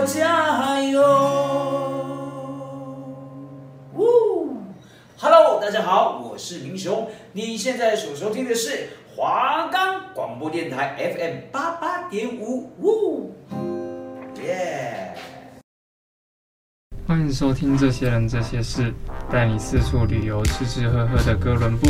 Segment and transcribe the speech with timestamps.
[0.00, 1.02] 我加油。
[3.94, 4.56] 呜
[5.18, 13.34] ，Hello，大家好，我是明雄，你现在所收听的是华冈广播电台 FM 八八点五，呜，
[14.40, 15.12] 耶。
[17.04, 18.94] 欢迎收听这些人这些事，
[19.32, 21.88] 带你四处旅游，吃吃喝喝的哥伦布，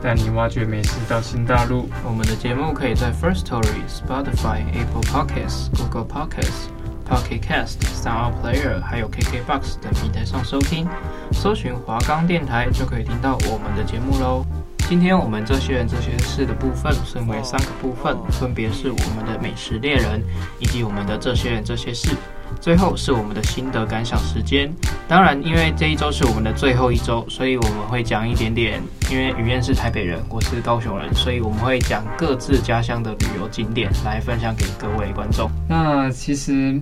[0.00, 1.88] 带你挖掘美食到新大陆。
[2.04, 6.68] 我们的节目可以在 First Story、Spotify、Apple Podcasts、Google Podcasts、
[7.08, 10.86] Pocket Cast、Sound Player，还有 KKBox 等平台上收听。
[11.32, 14.44] 搜寻华冈电台就可以听到我们的节目喽。
[14.88, 20.22] 今天我们这些人这些事的部分分为三个部分，分别是我们的美食猎人，
[20.58, 22.10] 以及我们的这些人这些事。
[22.58, 24.72] 最后是我们的心得感想时间。
[25.06, 28.82] 当然，因为这一周是我们的最后一周，所以我们会讲一点点。
[29.10, 35.50] 因为雨燕是台北人，我是高雄人，所以我们会讲各自家乡的旅游景点来分享给各位观众。
[35.68, 36.80] 那其实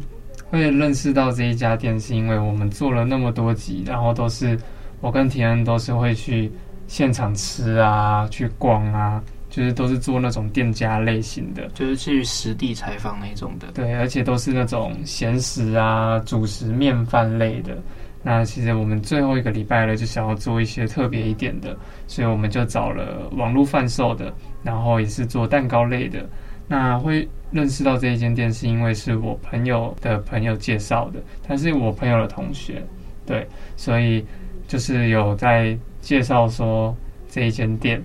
[0.51, 4.59] 会认识到这一家店，是因为我们做了那么多集，然后都是
[5.01, 6.51] 我跟田恩都是会去
[6.87, 9.23] 现场吃啊，去逛啊。
[9.49, 13.69] 就是都是做那种店家类型的，就是去实地采访那种的。
[13.73, 17.79] 对，而且都是那种咸食啊、主食、面饭类的。
[18.23, 21.75] 那其实我们最后一个礼拜了，就想要做一些特别一点的，
[22.07, 24.31] 所以我们就找了网络贩售的，
[24.63, 26.29] 然后也是做蛋糕类的。
[26.69, 32.85] 那会认识到这一间店，是因为是我朋友的朋友介绍的，他是我朋友的同学，
[33.25, 34.25] 对，所以
[34.67, 36.95] 就是有在介绍说
[37.31, 38.03] 这一间店。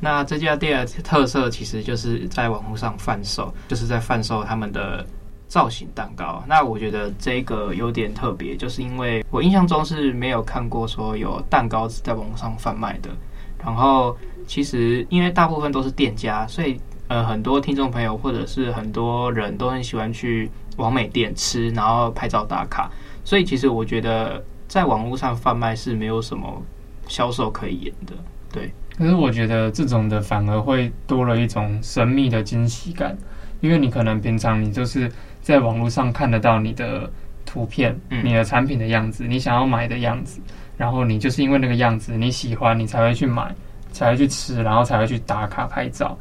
[0.00, 5.06] 那这家店的特色其实就是在网络上贩售，就是在贩售他们的
[5.48, 6.44] 造型蛋糕。
[6.46, 13.08] 那我觉得这个有点特别，就是因为我印象中是没有看过说有蛋糕是在网络上贩卖的。
[13.64, 14.14] 然后
[14.46, 22.90] 其实因为大部分都是店家，所以呃很多听众朋友或者是很多人都很喜欢去网美店吃，然后拍照打卡。
[23.24, 26.62] 所以其实我觉得在网络上贩卖是没有什么
[27.08, 28.14] 销售可以演的，
[28.52, 28.72] 对。
[28.96, 33.16] 可是我觉得这种的反而会多了一种神秘的惊喜感，
[33.60, 35.10] 因为你可能平常你就是
[35.40, 37.10] 在网络上看得到你的
[37.44, 40.40] 图片、你的产品的样子、你想要买的样子，
[40.76, 43.52] 然后你就是因为那个样子你喜欢，你才会去买，
[43.90, 46.16] 才会去吃，然后才会去打卡拍照。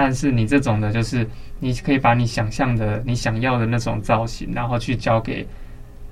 [0.00, 1.28] 但是你这种的，就是
[1.58, 5.44] 你可以把你想象的、你想要的那种造型，然后去交给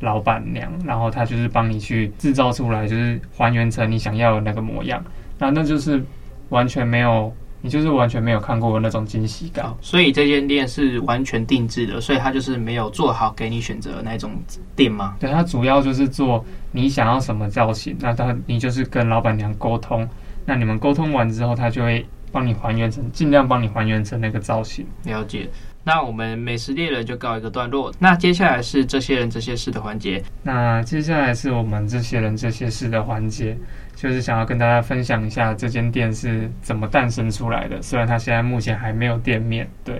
[0.00, 5.00] 老板娘，然后她就是帮你去制造出来，就是还原成你想要的那个模样。
[5.38, 6.04] 那那就是
[6.48, 7.32] 完全没有，
[7.62, 9.72] 你就是完全没有看过的那种惊喜感。
[9.80, 14.32] 所以这间店是完全定制的，所以它就是没有做好给你选择的那种
[14.75, 15.14] 店吗？
[15.20, 20.08] 对，它主要就是做你想要什么造型，那它你就是跟老板娘沟通，
[20.44, 22.04] 那你们沟通完之后，他就会
[22.36, 24.86] 帮你还原成，尽量帮你还原成那个造型。
[25.04, 25.48] 了解。
[25.82, 27.91] 那我们美食猎人就告一个段落。
[27.98, 30.22] 那接下来是这些人这些事的环节。
[30.42, 33.56] 那接下来是我们这些人这些事的环节，
[33.94, 37.80] 就是想要跟大家分享一下这间店是怎么诞生出来的。
[37.80, 39.98] 虽然它现在目前还没有店面，对。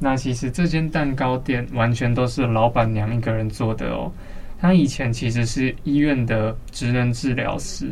[0.00, 4.10] 那其实这间蛋糕店完全都是老板娘一个人做的哦。
[4.58, 7.88] 她以前其实是医院的职能治疗师，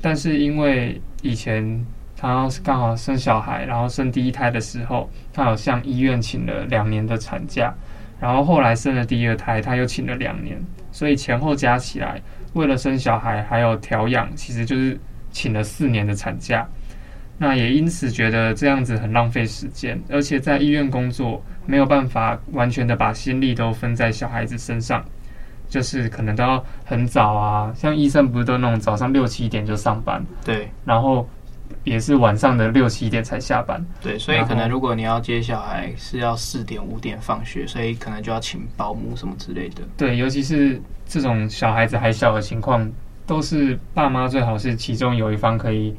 [0.00, 1.84] 但是因为以前。
[2.22, 7.74] 他刚好生小孩，然后生第一胎的时候，他有向医院请了两年的产假，
[8.20, 10.56] 然后后来生了第二胎，他又请了两年，
[10.92, 12.22] 所以前后加起来，
[12.52, 14.96] 为了生小孩还有调养，其实就是
[15.32, 16.64] 请了四年的产假。
[17.38, 25.04] 那也因此觉得这样子很浪费时间，而且在医院工作没有办法完全的把心力都分在小孩子身上，
[25.68, 31.28] 就是可能都要很早啊，像医生不是都那种早上六七点就上班，对，然后。
[31.84, 39.82] 也是晚上的六七点才下班，对，所以可能如果你要接小孩是要四点五点放学，所以可能就要请保姆什么之类的。
[39.96, 42.90] 对，尤其是这种小孩子还小的情况，
[43.26, 45.94] 都是爸妈最好是其中有一方可以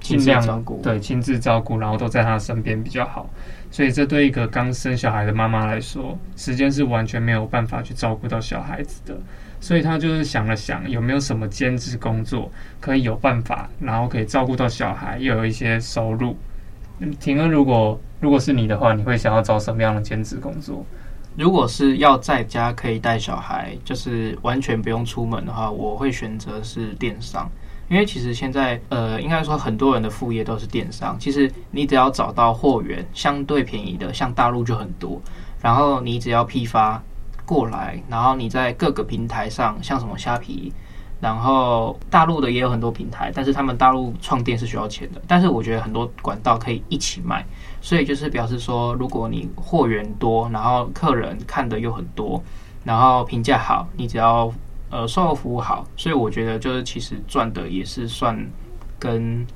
[0.00, 3.28] 尽量照顾，对，亲自照顾，然后都在他身边比较好。
[3.70, 9.18] 所以这对一个刚生小孩的妈妈来说，时间是完全没有办法去照顾到小孩子的。
[9.60, 12.50] 所以他就是想了想，有没有什么兼职工作
[12.80, 16.36] 可以有办法，然后可以照顾到小孩，又有一些收入。
[17.20, 20.84] 庭恩，如果如果是你的话，你会想要找什么样的兼职工作？
[21.36, 27.50] 如果是要在家可以带小孩，就是完全不用出门的话，我会选择是电商，
[27.88, 31.16] 因为其实现在呃，应该说很多人的副业都是电商。
[31.18, 35.20] 其实你只要找到货源相对便宜的，像大陆就很多，
[35.60, 37.02] 然后你只要批发。
[37.48, 40.70] 过来，然后你在各个平台上，像什么虾皮，
[41.18, 45.22] 然后大陆的也有很多平台，但是他们大陆创店是需要钱的。
[45.26, 47.42] 但是我觉得很多管道可以一起卖，
[47.80, 52.42] 所以就是表示说，如果你货源多，然后客人看的又很多，
[52.84, 54.52] 然后评价好，你只要
[54.90, 58.38] 呃售后服务好，所以我觉得就是其实赚的也是算
[58.98, 59.46] 跟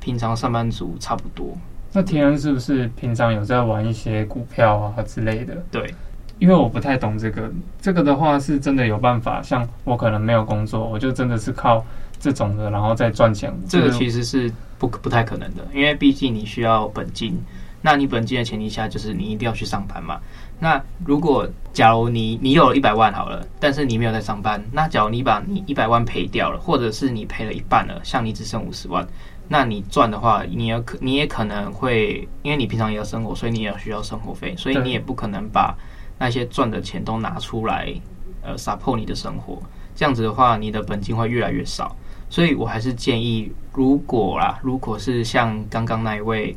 [0.00, 1.54] 平常上班族差不多。
[1.92, 5.54] 那天安是不是平常有在玩一些股票啊之类的？
[5.70, 5.94] 对，
[6.38, 7.50] 因为我不太懂这个，
[7.80, 11.84] 这个的话是真的有办法，像我可能没有工作，我就真的是靠
[12.20, 13.52] 这种的，然后再赚钱。
[13.68, 17.36] 这个其实是不不太可能的，因为毕竟你需要本金。
[17.80, 20.18] 那你本金的前提下，就是你一定要去上班嘛。
[20.58, 29.06] 那如果假如你你有了一百万好了，但是你没有在上班，那假如你把你一百万赔掉了，或者是你赔了一半了，像你只剩五十万。
[29.46, 35.72] 那你赚的话，你也可你也可能会，因为你平常也要生活，所以你也需要生活费，所以你也不可能把
[36.18, 37.92] 那些赚的钱都拿出来，
[38.42, 39.62] 呃，support 你的生活。
[39.94, 41.96] 这样子的话，你的本金会越来越少。
[42.28, 46.56] 所以我还是建议，如果啦，如果是像刚刚那一位，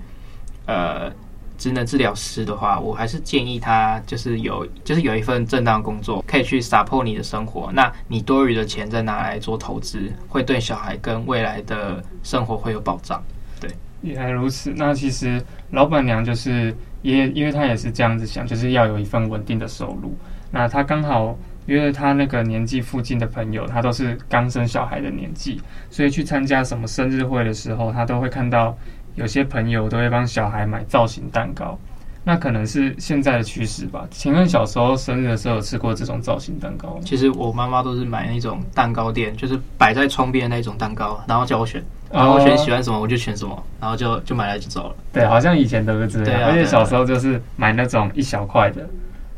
[0.65, 1.11] 呃。
[1.57, 7.71] 职能治疗师的话，我还是建议他就是有，就是有一份正当工作，可以去 support 你的生活。
[7.71, 13.23] 那你多余的钱再拿来做投资，会对小孩跟未来的生活会有保障。
[13.59, 13.69] 对，
[14.01, 14.73] 原来如此。
[14.75, 20.15] 那其实老板娘就是也，因为他也是这样子想，就是要有一份稳定的收入。
[20.51, 28.77] 那他刚好因为他那个年纪附近的朋友，他都是刚生小孩的年纪，所以去参加什么生日会的时候，他都会看到。
[29.15, 31.77] 有些朋友都会帮小孩买造型蛋糕，
[32.23, 34.07] 那可能是现在的趋势吧。
[34.09, 37.01] 请问小时候生日的时候有吃过这种造型蛋糕吗？
[37.03, 41.83] 其实我妈妈都是买那种蛋糕店，就是摆在窗边的那种蛋糕，然后叫我选，
[42.13, 44.95] 然后我选喜欢什么我就选什么，然后就就买了就走了。
[45.13, 46.25] 对，好像以前都是这样。
[46.25, 48.87] 对啊，而且小时候就是买那种一小块的。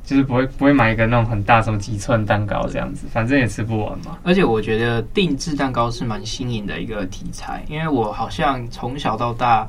[0.06, 4.18] 就是不会不会买一个那种很大什么几寸蛋糕这样子，反正也吃不完嘛。
[4.22, 9.66] 而且我觉得定制蛋糕是蛮新颖的一个题材，因为我好像从小到大，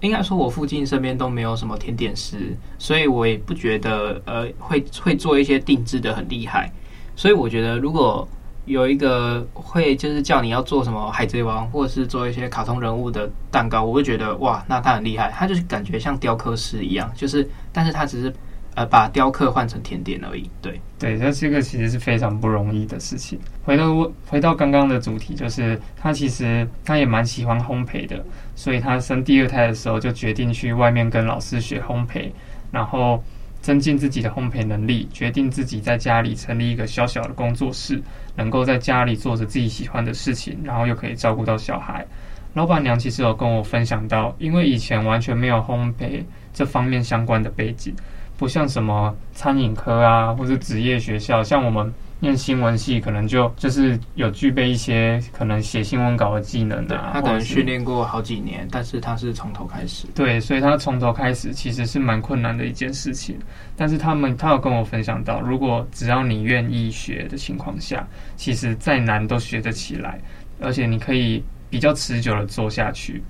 [0.00, 6.70] 应该说我附近身边都没有什么甜点师，所以我也不觉得呃会会做一些定制的很厉害。
[7.16, 8.28] 所以我觉得如果
[8.64, 18.34] 有一个会就是叫你要做什么海贼王或者是做一些卡通人物的蛋糕，我会觉得哇，那他很厉害，他就是感觉像雕刻师一样，就是但是他只是。
[18.76, 20.50] 呃，把雕刻换成甜点而已。
[20.60, 23.38] 对对，那这个其实是非常不容易的事情。
[23.62, 28.20] 回到回到刚刚的主题，就是他其实他也蛮喜欢烘焙的，
[28.56, 32.32] 所以他生第二胎的时候就决定去外面跟老师学烘焙，
[32.72, 33.22] 然后
[33.64, 37.98] 增进自己的烘焙能力，决定自己在家里成立一个小小的工作室，
[38.36, 42.04] 能够在家里做着自己喜欢的事情，然后又可以照顾到小孩。
[42.52, 46.22] 老板娘其实有跟我分享到，因为以前完全没有烘焙
[46.52, 47.94] 这方面相关的背景。
[48.36, 51.90] 不像什么餐饮科啊，或者职业学校，像我们
[52.20, 57.10] 念新闻系，可能就就是有具备一些可能写新闻稿的技能啊。
[57.12, 60.06] 他可能训练过好几年，但是他是从头开始。
[60.14, 63.38] 对，所以他从头开始其实是蛮困难的一件事情。
[63.76, 68.06] 但是他们他有跟我分享到，如果只要你愿意学的情况下，
[68.36, 70.18] 其实再难都学得起来，
[70.60, 73.22] 而且你可以比较持久的做下去。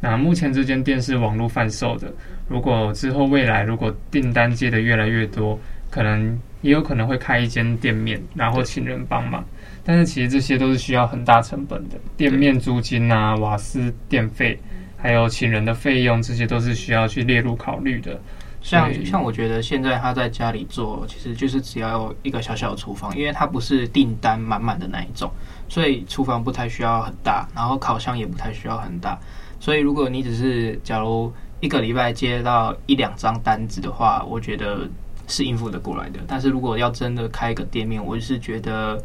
[0.00, 2.10] 那目前这间店是网络贩售的。
[2.48, 5.58] 如果之后未来如果订单接的越来越多，
[5.90, 9.44] 可能也有可能会开一间店面，然后请人帮忙。
[9.84, 14.58] 但是其实这些都是需要很大成本的，店面租金啊、瓦斯电费，
[14.96, 18.20] 还有请人的费用，这些都是需要去列入考虑的。
[18.60, 25.30] 像像我觉得现在他在家里做，其实就是只要有一个小小的厨房，因为它不是订单满满的那一种，
[25.68, 29.18] 所以厨房不太需要很大，然后烤箱也不太需要很大。
[29.60, 31.32] 所以如果你只是假如。
[31.60, 34.88] 一个礼拜接到一两张单子的话，我觉得
[35.28, 36.18] 是应付得过来的。
[36.26, 39.00] 但是如果要真的开一个店面，我就是觉得，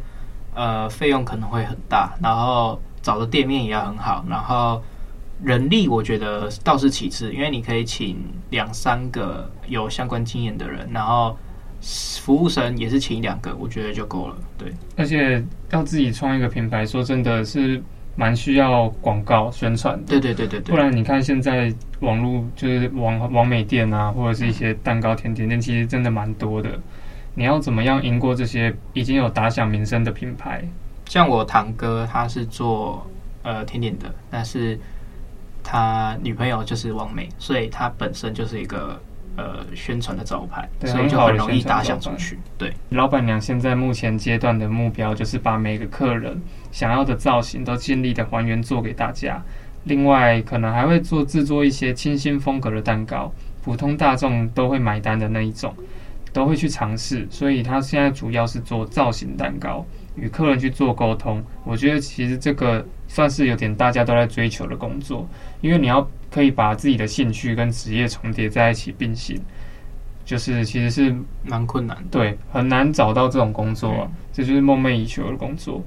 [0.54, 4.82] 呃，费用可能会很大，然后找的店面也要很好，然后
[5.42, 8.16] 人力我觉得倒是其次，因为你可以请
[8.50, 11.36] 两三个有相关经验的人，然后
[11.80, 14.36] 服务生也是请两个，我觉得就够了。
[14.58, 17.80] 对，而且要自己创一个品牌，说真的是。
[18.16, 20.74] 蛮需要广告宣传的，对对对对对。
[20.74, 26.78] 不然你看现在网络就是网网美店啊，或者是一些蛋糕甜点店，其实真的蛮多的。
[27.34, 30.64] 你要怎么样赢过这些已经有打响名声的品牌？
[31.06, 33.06] 像我堂哥，他是做
[33.42, 34.78] 呃甜点的，但是
[35.62, 39.00] 他女朋友就是网美，所以他本身就是一个。
[39.36, 42.38] 呃，宣传的招牌，所以就很容易打响出去。
[42.56, 49.42] 对，老板娘现在目前阶段的目标就是把每个客人想要的造型都尽力的还原做给大家。
[49.84, 53.30] 另外，可能还会做制作一些清新风格的蛋糕，
[53.62, 55.74] 普通大众都会买单的那一种，
[56.32, 57.26] 都会去尝试。
[57.30, 59.84] 所以，他现在主要是做造型蛋糕，
[60.16, 61.44] 与客人去做沟通。
[61.64, 65.28] 我觉得其实这个算是有点大家都在追求的工作，
[65.60, 66.06] 因为你要。
[66.30, 69.40] 可以把自己的兴趣跟职业重叠在一起并行，
[70.24, 75.80] 就是其实是蛮困难的，对，很难找到这种工作，啊，这就是梦寐以求的工作。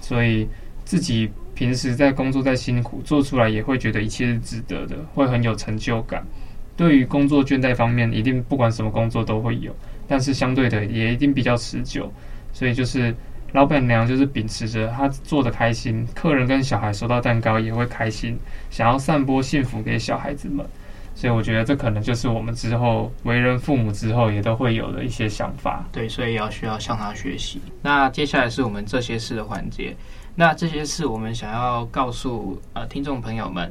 [0.00, 0.48] 所以
[0.86, 6.26] 自己平时在工作再辛苦，做出来也会觉得一切是值得的，会很有成就感。
[6.74, 9.76] 对于工作倦怠方面，一定不管什么工作都会有，
[10.08, 12.10] 但是相对的也一定比较持久。
[12.54, 13.14] 所以就是
[13.52, 18.38] 老板娘就是秉持着她做的开心，客人跟小孩收到蛋糕也会开心，
[18.70, 20.66] 想要散播幸福给小孩子们。
[21.14, 25.84] 所以我觉得这可能就是我们之后为人父母之后也都会有的一些想法。
[25.92, 27.60] 对，所以要需要向他学习。
[27.82, 29.94] 那接下来是我们这些事的环节。
[30.34, 33.70] 那这些事我们想要告诉呃听众朋友们，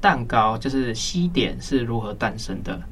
[0.00, 2.82] 蛋糕就是西点是如何诞生的。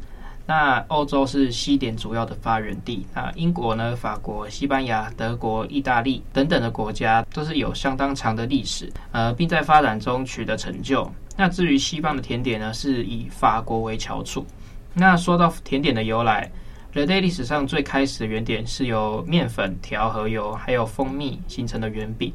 [0.47, 3.07] 那欧洲是西点主要的发源地。
[3.15, 11.11] 那英国呢、法国、西班牙、德国、意大利等等的国家都是有相当长的历史，呃，并在发展中取得成就。
[11.37, 14.45] 那至于西方的甜点呢，是以法国为翘楚。
[14.93, 16.51] 那说到甜点的由来，
[16.93, 22.33] 人类历史上最开始的原点是由面粉、调和油还有蜂蜜形成的圆饼。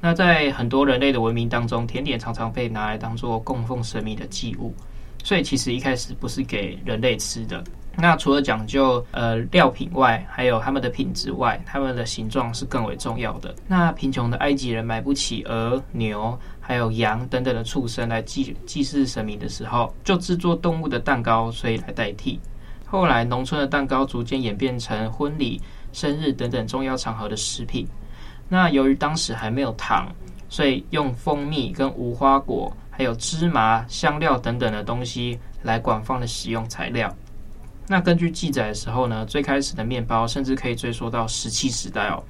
[0.00, 4.74] 那在很多人类的文明当中，甜点常常被拿来当做供奉神明的祭物。
[5.22, 7.62] 所以其实一开始不是给人类吃的。
[7.94, 13.54] 那除了讲究呃料品外，还有它们的品质外，它们的形状是更为重要的。
[13.68, 22.40] 那贫穷的埃及人买不起鹅、牛，还有羊等等的畜生来祭祭祀神明的时候，就制作动物的蛋糕，所以来代替。
[22.86, 25.60] 后来农村的蛋糕逐渐演变成婚礼、
[25.92, 27.86] 生日等等重要场合的食品。
[28.48, 30.10] 那由于当时还没有糖，
[30.48, 32.74] 所以用蜂蜜跟无花果。
[32.92, 37.12] 还有芝麻、香料等等的东西来广泛的使用材料。
[37.88, 42.22] 那根据记载的时候呢，最开始的面包甚至可以追溯到石器时代哦。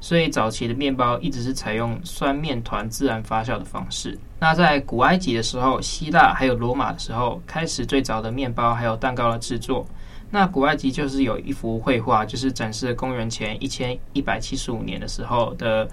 [0.00, 4.18] 所以早期的面包一直是采用酸面团自然发酵的方式。
[4.38, 9.86] 那在古埃及的时候、希腊还有罗马的时候，开始最早的面包还有蛋糕的制作。
[10.30, 15.88] 那古埃及就是有一幅绘画，就是展示公元前一千一百七十五年的时候的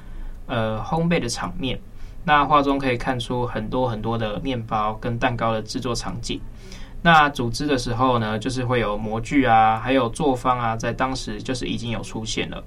[0.47, 1.79] 呃烘焙的场面。
[2.25, 6.39] 那画中可以看出很多很多的面包跟蛋糕的制作场景。
[7.01, 12.63] 那组织的时候呢，就是会有模具啊，还有作坊啊，在当时就是已经有出现了。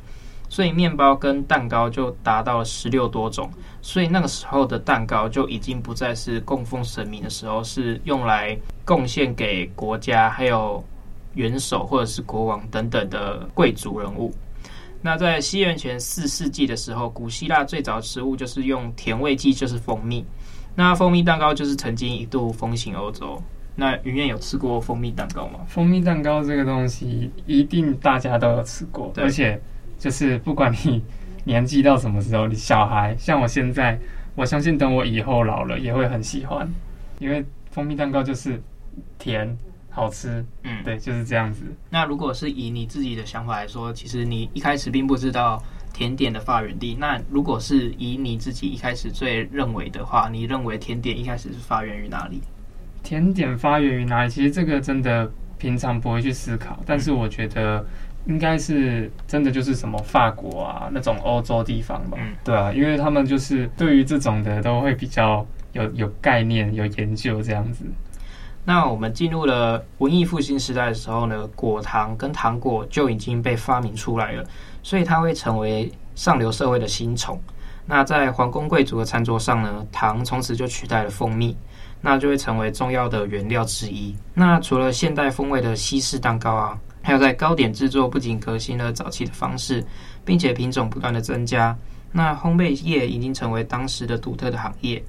[0.49, 3.51] 所以面包跟蛋糕就达到了十六多种。
[3.81, 10.85] 所以那个时候的蛋糕就已经不再是供奉神明的时候，是用来贡献给国家还有
[11.33, 14.33] 元首或者是国王等等的贵族人物。
[15.07, 20.27] 那在西元前四世纪的时候，古希腊最早食物就是用甜味剂，就是蜂蜜。
[20.75, 23.41] 那蜂蜜蛋糕就是曾经一度风行欧洲。
[23.77, 25.61] 那云燕有吃过蜂蜜蛋糕吗？
[25.69, 29.57] 蜂蜜蛋糕这个东西一定大家都有吃过，而且
[29.97, 31.01] 就是不管你
[31.45, 33.97] 年纪到什么时候，你小孩像我现在，
[34.35, 36.69] 我相信等我以后老了也会很喜欢，
[37.21, 38.61] 因为蜂蜜蛋糕就是
[39.21, 39.57] 甜。
[39.97, 41.63] 好吃，嗯，对，就是这样子。
[41.89, 45.63] 那如果是以你自己的想法来说，其实你一开始并不知道
[45.95, 46.95] 甜点的发源地。
[47.01, 52.43] 那如果是以你自己一开始最认为的话，你认为甜点一开始是发源于哪里？
[53.03, 54.29] 甜点发源于哪里？
[54.29, 57.83] 其实这个真的平常不会去思考，但是我觉得
[58.27, 62.19] 应该是真的就是什么法国啊那种欧洲地方吧。
[62.21, 67.87] 嗯，对啊，因为他们就是对于这种的都会比较有有概念、有研究这样子。
[68.69, 74.45] 那我们进入了文艺复兴时代的时候呢，果糖跟糖果就已经被发明出来了，
[74.83, 77.41] 所以它会成为上流社会的新宠。
[77.87, 81.57] 那在皇宫贵族的餐桌上呢，糖从此就取代了蜂蜜，
[82.01, 84.13] 那就会成为重要的原料之一。
[84.35, 89.87] 那除了现代风味的西式蛋糕啊，还有在糕点制作不仅革新了早期的方式，
[90.25, 91.79] 并且品种不断的增加。
[92.11, 95.01] 那烘焙业已经成为当时的独特的行业。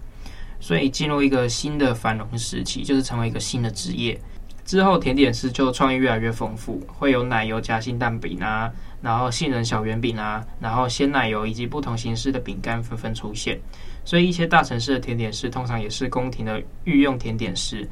[0.60, 4.20] 所以进入一个新的繁荣时期，就是成为一个新的职业。
[4.66, 8.70] 之后，甜点师就创意越来越丰富，会有奶油夹心蛋饼啊，
[9.02, 13.58] 然后杏仁小圆饼啊，然后鲜奶油以及不同形式的饼干纷纷出现。
[14.04, 17.88] 所以，一些大城市的甜点师通常也是宫廷的御用甜点师，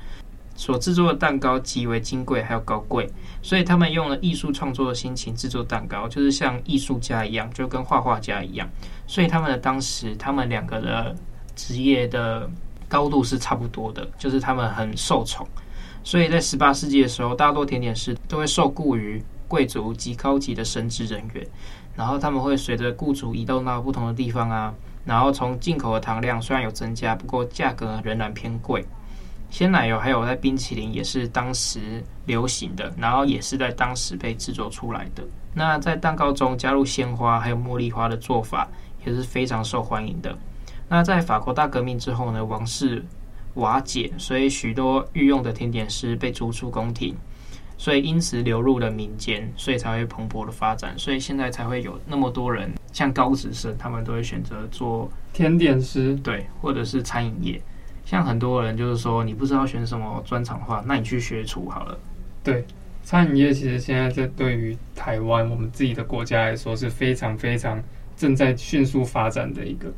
[0.57, 3.09] 所制作的蛋糕极为金贵还有高贵。
[3.41, 8.69] 所以，他们用了艺术创作的心情制作蛋糕，就是像艺术家一样，就跟画画家一样。
[9.07, 11.15] 所以，他们的当时，他们两个的。
[11.55, 12.49] 职业的
[12.87, 15.47] 高度是差不多的，就是他们很受宠，
[16.03, 21.45] 所以在十八世纪的时候，大多甜点师都会受雇于贵族及高级的神职人员，
[21.95, 24.73] 然后他们会随着雇主移动到不同的地方啊，
[25.05, 28.85] 然后从进口的糖量虽然有增加，不过价格仍然偏贵。
[29.51, 35.23] 鲜奶油还有在冰淇淋也是当时流行的，然后也是在当时被制作出来的。
[35.53, 38.67] 那在蛋糕中加入鲜花还有茉莉花的做法
[39.05, 40.35] 也是非常受欢迎的。
[40.87, 43.03] 那在法国大革命之后呢，王室
[43.55, 47.15] 瓦解，所以许多御用的甜点师被逐出宫廷。
[47.77, 57.61] 所以因此流入了民间，所以才会蓬勃的发展，所以现在才会有那么多人，像高职生，他们都会选择做甜点师，对，或者是餐饮业。
[58.05, 61.99] 像很多人就是说，你不知道选什么专长的话，那你去学厨好了。
[62.41, 62.63] 对，
[63.03, 67.83] 餐饮业其实现在在对于台湾我们自己的国家来说是非常非常
[68.15, 69.91] 正在迅速发展的一个，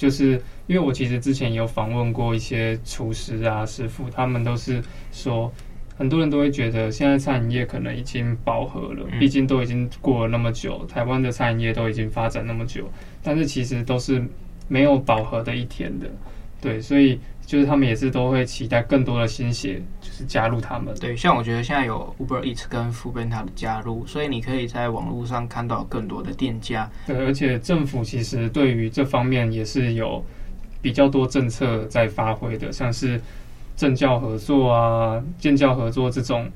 [0.00, 5.52] 就是因为我其实之前有访问过一些厨师啊师傅，他们都是说。
[5.98, 12.90] 很多人都会觉得现在餐饮业可能已经饱和了，毕竟都已经过了那么久，台湾的餐饮业都已经发展那么久，
[13.22, 14.24] 但是其实都是
[14.66, 16.10] 没有饱和的一天的，
[16.58, 20.94] 对，所以就是他们也是都会期待更多的新血，就是加入他们。
[21.00, 26.88] 对，像我觉得现在有 Uber Eats 跟 Foodpanda 的加入，所以你可以在网络上看到更多的店家。
[27.08, 30.24] 对，而且政府其实对于这方面也是有
[30.80, 33.20] 比较多政策在发挥的，像是。
[33.76, 36.46] 政教合作啊，建教合作这种，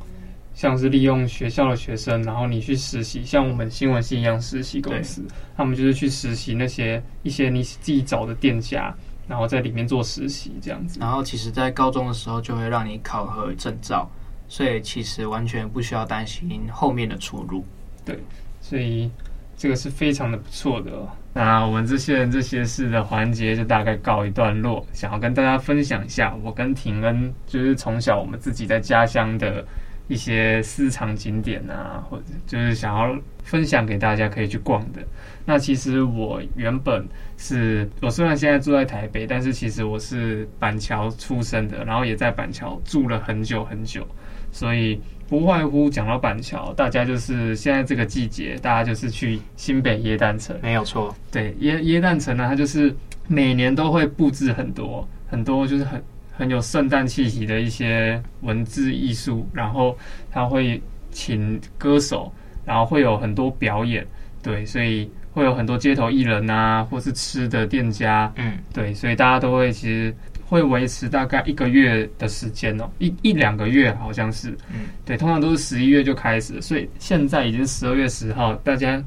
[0.52, 5.24] 像是利用学校的学生，然后你去实习，像我们新闻系一样实习公司，
[5.56, 8.94] 他们就是去实习那些一些你自己找的店家，
[9.28, 10.98] 然后在里面做实习这样子。
[11.00, 14.08] 然后其实，在高中的时候就会让你考核证照，
[14.48, 17.64] 所以其实完全不需要担心后面的出路。
[18.04, 18.18] 对，
[18.60, 19.10] 所以。
[19.56, 21.08] 这个是非常的不错的哦。
[21.32, 24.84] 那我们这些人这些事的环节就大概告一段落。
[24.92, 29.64] 想要跟大家分享一下，我跟廷恩就是从小我们自己在家乡的
[30.08, 35.00] 一些私藏景点啊，或者就是想要分享给大家可以去逛的。
[35.44, 37.06] 那其实我原本
[37.36, 44.06] 是我虽然现在住在台北，但是其实我是板桥出生的，然后也在板桥住了很久很久，
[44.52, 45.00] 所以。
[45.26, 51.16] 不外乎讲到板桥，大家就是现在这个季节，大家就是去新北耶诞城，没有错。
[51.32, 52.94] 对，耶耶诞城呢，它就是
[53.26, 56.00] 每年都会布置很多很多，就是很
[56.36, 59.96] 很有圣诞气息的一些文字艺术，然后
[60.30, 62.32] 他会请歌手，
[62.64, 64.06] 然后会有很多表演，
[64.42, 70.14] 对，所以会有很多街头艺人啊，或是吃的店家，嗯，对，所以大家都会其实。
[70.46, 79.02] 会维持大概一个月的时间哦，一一两个月好像是，嗯，对，通常都是十一月就开始，所以现在已经十二月十号，大家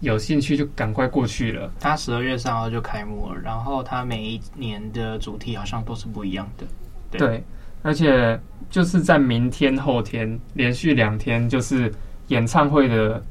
[0.00, 1.70] 有兴趣就赶快过去了。
[1.80, 6.66] 它十二月三号就开幕了，然后它每一年的主题好像都是不一样的，
[7.10, 7.44] 对，对，
[7.82, 8.38] 而且
[8.70, 11.92] 就是在明天后天连续两天就是
[12.28, 13.22] 演唱会的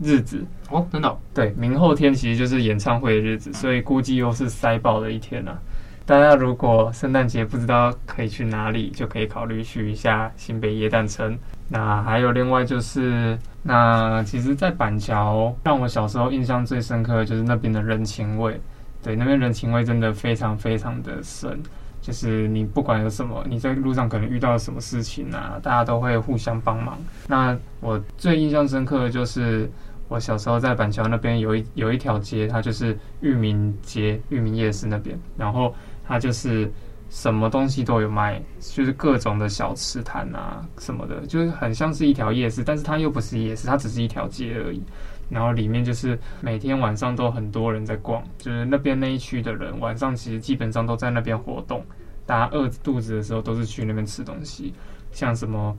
[0.00, 1.18] 日子哦，真的哦？
[1.34, 5.58] 对，明后天其实就是演唱会的日子，所以估计又是塞爆的一天啊。
[6.06, 11.38] 大家如果圣诞节不知道可以去哪里，就可以考虑去一下新北耶诞城。
[11.68, 18.60] 那还有另外就是，那其实，在板桥让我小时候印象最深刻的就是那边的人情味。
[19.02, 21.58] 对，那边人情味真的非常非常的深。
[22.00, 26.96] 就是你不管有什么，你在路上可能遇到什么事情啊，大家都会互相帮忙。
[27.26, 29.68] 那我最印象深刻的就是
[30.08, 35.74] 我小时候在板桥那边有一有一条街，它就是裕民街、裕民夜市那边，然后。
[36.06, 36.70] 它就是
[37.10, 44.82] 什么东西都有卖，就是各种的小吃摊啊什么的，就是很像是一条夜市，但是它又不是夜市，它只是一条街而已。
[45.30, 51.82] 然后里面就是每天晚上都很多人在逛，就是那边那一区的人晚上其实基本上都在那边活动。
[52.26, 54.74] 大家饿肚子的时候都是去那边吃东西，
[55.12, 55.76] 像什么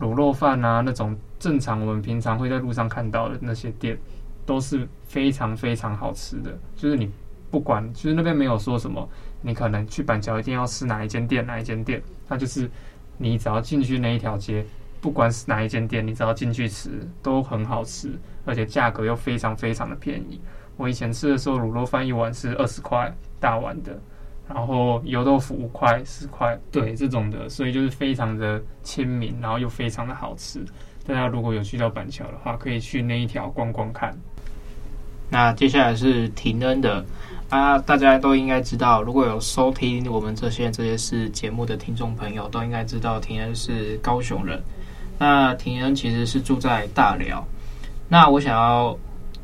[0.00, 3.96] 卤肉饭啊那种正常我们平常会在路上看到的那些店，
[4.44, 6.56] 都是非常非常好吃的。
[6.76, 7.10] 就是你
[7.50, 9.08] 不管，就是那边没有说什么。
[9.46, 12.68] 你可能去板桥一定要吃哪一间店，哪一间店，那就是
[13.18, 14.64] 你只要进去那一条街，
[15.02, 20.40] 不管是哪一间店，你只要进去吃都很好吃，而且价格又非常非常的便宜。
[20.78, 24.00] 我以前吃的时候，卤肉饭一碗是二十块大碗的，
[24.48, 30.64] 然后油豆腐五块十块，对这种的，所以就是非常的亲民，然后又非常的好吃。
[31.06, 34.16] 大家如果有去到板桥的话，可以去那一条逛逛看。
[35.30, 37.04] 那接下来是廷恩的。
[37.50, 44.60] 啊，大家都应该知道，如果有收听我们这些这些是节目的听众朋友，都应该知道廷恩是高雄人。
[45.18, 47.46] 那廷恩其实是住在大寮。
[48.08, 48.98] 那我想要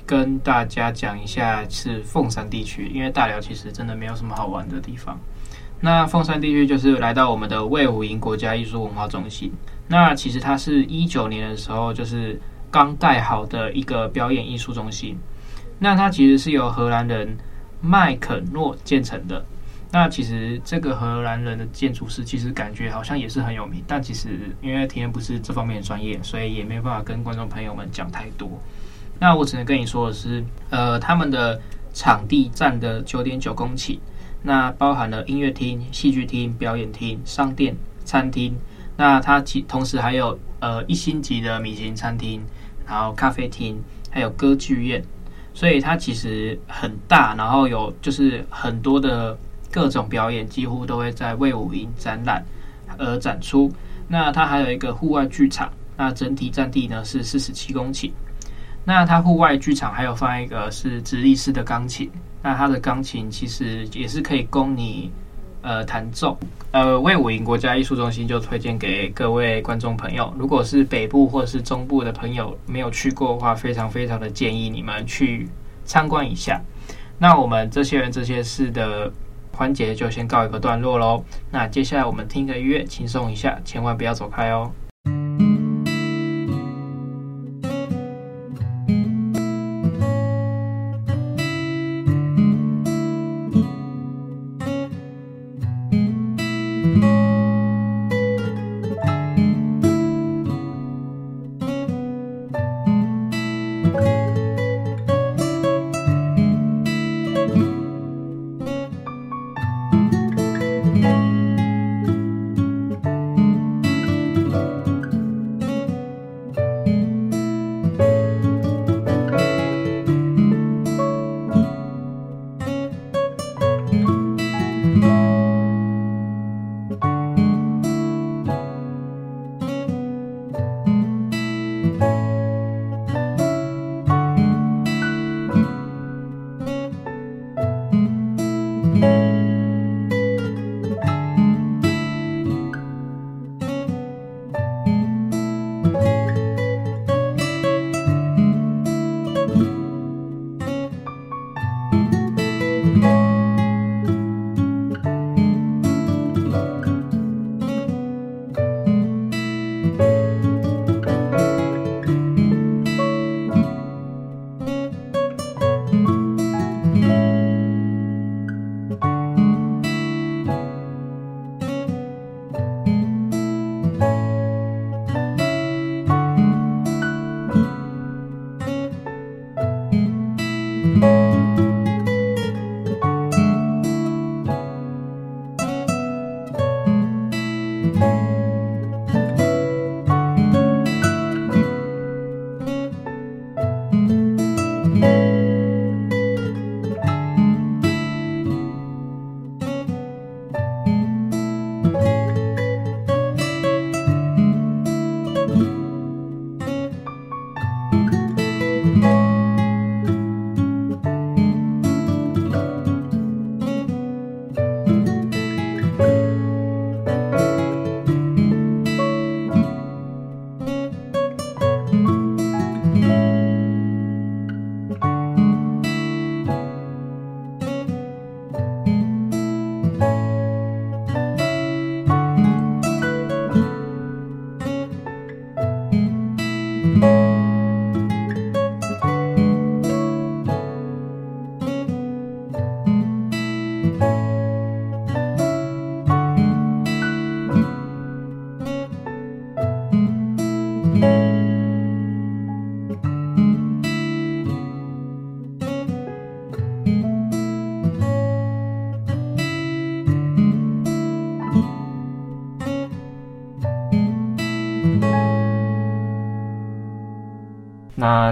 [0.04, 5.16] 跟大家讲一下是凤山地区，因为大寮其实真的没有什么好玩的地方。
[5.78, 9.52] 那凤山地区就是来到我们的魏武营国家艺术文化中心。
[9.86, 12.40] 那其实它是一九年的时候就是
[12.72, 15.16] 刚盖好的一个表演艺术中心。
[15.80, 17.36] 那它其实是由荷兰人。
[17.82, 19.42] 麦肯诺建成的，
[19.90, 28.50] 那其实这个荷兰人的建筑师其实感觉好像也是很有名，但其实因为体验不是这方面的专业，所以也没办法跟观众朋友们讲太多。
[29.18, 31.58] 那我只能跟你说的是，呃，他们的
[31.94, 33.98] 场地占的九点九公顷，
[34.42, 38.54] 那包含了音乐厅、戏剧厅、表演厅、商店、餐厅，
[38.98, 42.42] 那它其同时还有呃一星级的米其林餐厅，
[42.86, 45.02] 然后咖啡厅，还有歌剧院，
[45.60, 49.36] 所以它其实很大，然后有就是很多的
[49.70, 52.42] 各种表演，几乎都会在魏武营展览
[52.96, 53.70] 而展出。
[54.08, 58.10] 那它还有一个户外剧场，那整体占地呢是四十七公顷。
[58.86, 62.10] 那它户外剧场还有放一个是直立式的钢琴，
[62.42, 65.10] 那它的钢琴其实也是可以供你
[65.62, 66.36] 呃弹奏。
[66.72, 75.48] 呃，魏武营国家艺术中心就推荐给各位观众朋友，如果是北部或是中部的朋友没有去过的话，非常非常的建议你们去
[75.84, 76.60] 参观一下。
[77.18, 79.12] 那我们这些人这些事的
[79.52, 81.24] 环节就先告一个段落喽。
[81.50, 84.70] 那接下来我们听个音乐，轻松一下，千万不要走开哦。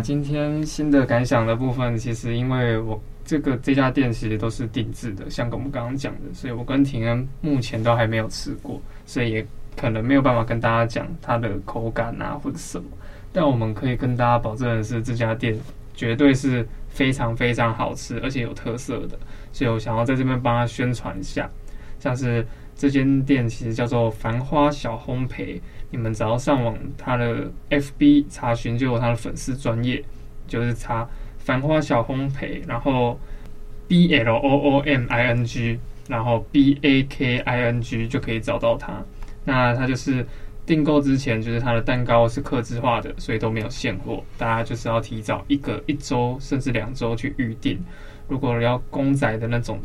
[0.01, 12.85] 今天新的感想的部分，其实因为我这个这家店其实都是定制的，像我们刚刚讲的，所以我跟廷恩目前都还没有吃过，所以也可能没有办法跟大家讲它的口感啊或者什么。
[13.33, 15.59] 但我们可以跟大家保证的是，这家店
[15.95, 19.19] 绝对是非常非常好吃，而且有特色的，
[19.53, 21.49] 所以我想要在这边帮他宣传一下，
[21.99, 22.47] 像是。
[22.81, 30.03] 这间店其实叫做繁花小烘焙，你们只要上网他的 FB 查询，就有他的粉丝专业，
[30.47, 33.19] 就是查繁花小烘焙，然后
[33.87, 39.03] B L O O M I N G，然后 B A K I N G 就可以找到他。
[39.45, 40.27] 那他就是
[40.67, 47.79] 订购之前，就是他的蛋糕是客制化的，所以都没有现货，大家就是要提早一个一周甚至两周去预定。
[48.29, 49.81] 如果要公仔的那种。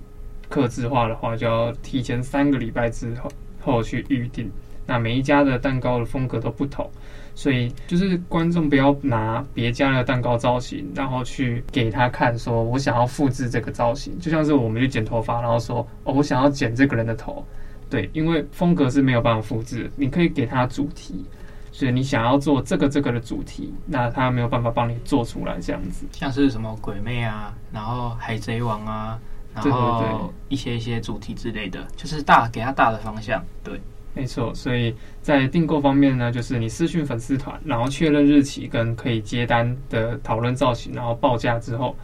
[0.50, 4.52] 客制化的话，就要提前三个礼拜之后后去预定。
[4.86, 6.90] 那每一家的蛋糕的风格都不同，
[7.34, 14.18] 所以就是观众不要拿别家的蛋糕造型，然后去给他看，说我想要复制这个造型。
[14.20, 17.46] 就像是我们去剪头发，然后说哦，我想要剪这个人的头，
[17.90, 19.90] 对，因为风格是没有办法复制。
[19.96, 21.26] 你可以给他主题，
[21.72, 26.06] 所以你想要做这个这个的主题，那他没有办法帮你做出来这样子。
[26.12, 29.20] 像是什么鬼魅啊，然后海贼王啊，
[29.56, 33.80] 然后一些一些主题之类的，就是大给他大的方向，对。
[34.16, 41.96] 没错，所以在订购方面呢，就是你私讯粉丝团，然后确认日期跟可以接单的讨论造型，然后报价之后，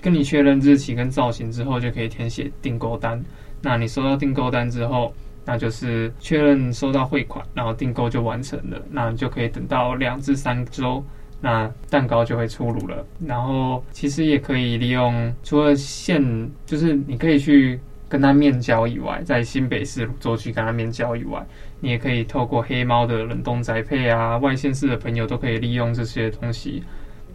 [0.00, 3.22] 跟你确认日期跟造型之后，就可以填写订购单。
[3.60, 5.12] 那你收到订购单之后，
[5.44, 8.80] 那就是确认收到汇款，然后订购就完成了。
[8.90, 11.04] 那你就可以等到两至三周，
[11.38, 13.04] 那蛋糕就会出炉了。
[13.26, 17.78] 然后其实也可以利用，除了现，就是你可以去。
[18.08, 21.44] 跟他面交以外，在新北市芦洲区跟他面交以外，
[21.80, 26.82] 你也可以透过黑猫的冷冻宅配啊，外县市的朋友都可以利用这些东西。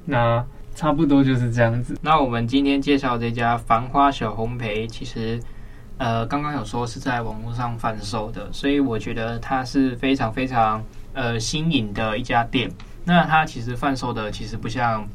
[0.05, 1.95] 那差不多就是这样子。
[2.01, 5.39] 那我们今天介绍这家繁花小烘焙，其实
[5.99, 10.83] 呃刚刚有说是在网络上贩售的，所以我觉得它是非常非常
[11.13, 12.71] 呃新颖的一家店。
[13.05, 15.07] 那它其实贩售的其实不像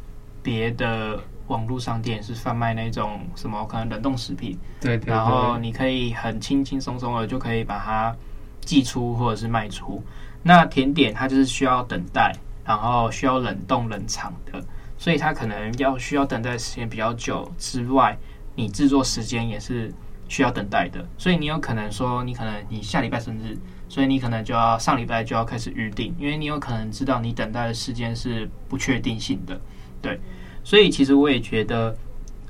[0.42, 1.18] 别的。
[1.48, 8.14] 网络商店是贩卖那种什么可能冷冻食品，对，对，对，然后你可以很轻轻松松的就可以把它
[8.60, 10.02] 寄出或者是卖出。
[10.42, 12.32] 那甜点它就是需要等待，
[12.64, 14.62] 然后需要冷冻冷藏的，
[14.96, 18.16] 所以它可能要需要等待时间比较久之外，
[18.54, 19.92] 你制作时间也是
[20.28, 21.04] 需要等待的。
[21.16, 23.58] 所以你有可能说，你可能你下礼拜生日，
[23.88, 29.60] 所以你可能就要上礼拜就要开始预定，因为你有可能知道你等待的时间是不确定性的，
[30.02, 30.20] 对。
[30.64, 31.96] 所以其实我也觉得，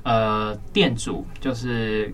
[0.03, 2.13] 呃，店主就是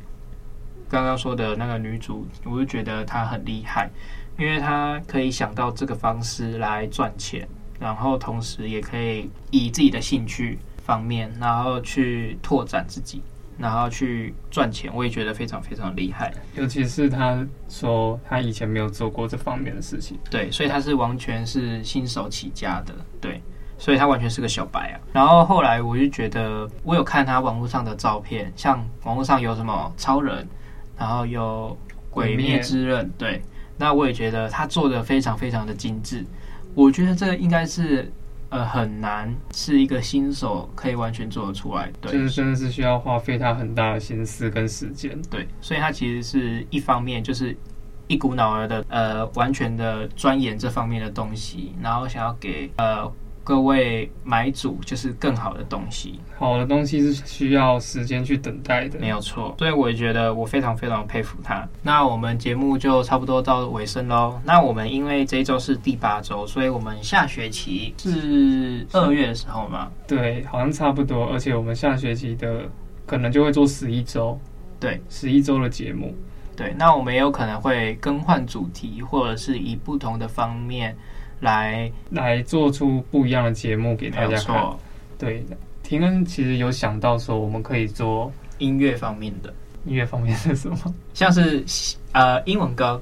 [0.90, 3.90] 刚刚说的那个女主，我就觉得她很厉害，
[4.38, 7.48] 因为她可以想到这个方式来赚钱，
[7.80, 13.22] 然后同时也可以以自己的兴趣方面，然后去拓展自己，
[13.58, 14.92] 然后去赚钱。
[14.94, 16.32] 我也觉得非常非常厉害。
[16.56, 23.42] 尤其是她说她以前没有做过这方面的事情，对，所以她是完全是新手起家的，对。
[23.78, 25.00] 所以他完全是个小白啊。
[25.14, 30.48] 然后后来我就觉得，我有看他网络上的照片，像网络上有什么超人，
[30.98, 31.78] 然后有
[32.10, 33.42] 鬼灭之刃，对。
[33.78, 36.26] 那我也觉得他做的非常非常的精致。
[36.74, 38.10] 我觉得这个应该是
[38.50, 41.92] 呃很难，是一个新手可以完全做得出来。
[42.00, 45.22] 对，就是真的是需要花费他很大的心思跟时间。
[45.30, 47.56] 对，所以他其实是一方面就是
[48.08, 53.12] 一股脑儿的呃完全的钻研这方面的东西，然后想要给呃。
[53.46, 59.54] 各位买主就是更好的东西，好的东西是需要时间去等待的，没有错。
[59.60, 61.64] 所以我也觉得我非常非常佩服他。
[61.84, 64.42] 那我们节目就差不多到尾声喽。
[64.44, 69.92] 那我们因为这一周是第八周，所以我们下学期是二月的时候嘛？
[70.08, 71.28] 对，好像差不多。
[71.28, 72.68] 而且我们下学期的
[73.06, 74.40] 可能就会做十一周，
[74.80, 76.16] 对，十一周的节目。
[76.56, 80.98] 对，那我们也有可能会更换主题，或者是以不同的方面。
[81.46, 84.70] 来来做出不一样的节目给大家看。
[85.18, 85.46] 对，
[85.84, 89.54] 廷恩其实有想到说，我们可以做音乐方面的。
[89.86, 90.78] 音乐方面是什么？
[91.14, 91.64] 像是
[92.12, 93.00] 呃英文歌，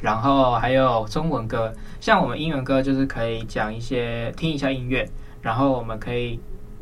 [0.00, 1.72] 然后还有中文歌。
[2.00, 5.08] 像我们英文歌就是可以讲一些听一下音乐，
[5.40, 6.38] 然后我们可以。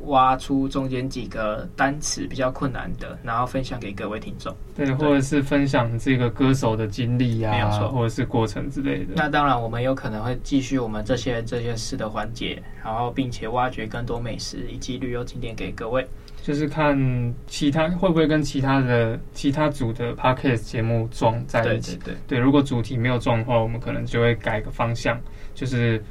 [0.07, 4.55] 挖出中间几个单词比较困难的，然后分享给各位听众。
[4.77, 9.15] 对，或者是分享这个歌手的经历呀，没有错，或者是过程之类的。
[9.15, 16.07] 那当然，我们有可能会继续我们这些这些事的环节，然后并且挖掘更多美食以及旅游景点给各位。
[16.43, 21.97] 就是看其他会不会跟其他的其他组的 podcast 节目撞在一起。
[21.97, 25.21] 对对对，对，如果主题没有撞的话，我们可能就会改个方向，
[25.55, 26.03] 就是。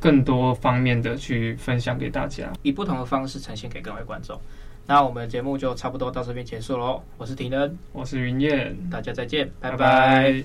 [0.00, 4.40] 更多方面的去分享给大家，以不同的方式呈现给各位观众。
[4.86, 7.00] 那我们的节目就差不多到这边结束喽。
[7.16, 9.76] 我是廷恩，我是云燕，大家再见，拜拜。
[9.76, 10.44] 拜拜。